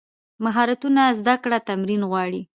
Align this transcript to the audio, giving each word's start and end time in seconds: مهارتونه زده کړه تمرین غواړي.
مهارتونه 0.43 1.01
زده 1.19 1.35
کړه 1.43 1.57
تمرین 1.69 2.01
غواړي. 2.11 2.41